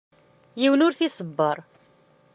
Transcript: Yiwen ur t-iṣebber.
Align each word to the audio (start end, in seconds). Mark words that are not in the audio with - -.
Yiwen 0.61 0.83
ur 0.85 0.93
t-iṣebber. 0.97 1.57